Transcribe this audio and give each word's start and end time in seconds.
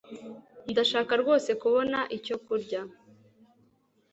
Ndashaka 0.71 1.13
rwose 1.21 1.49
kubona 1.61 1.99
icyo 2.17 2.35
kurya. 2.45 2.81